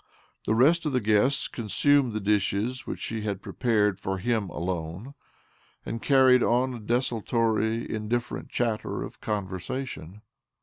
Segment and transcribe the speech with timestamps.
[0.47, 5.13] The rest of the guests consumed the dishes which she had prepared for him alone,
[5.85, 10.23] and carried on a desultory, indifferent chatter of conversation.